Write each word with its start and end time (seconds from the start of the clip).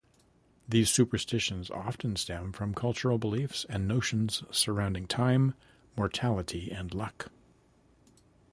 These 0.67 0.89
superstitions 0.89 1.69
often 1.69 2.15
stem 2.15 2.53
from 2.53 2.73
cultural 2.73 3.19
beliefs 3.19 3.67
and 3.69 3.87
notions 3.87 4.41
surrounding 4.49 5.05
time, 5.05 5.53
mortality, 5.95 6.71
and 6.71 6.91
luck. 6.91 7.29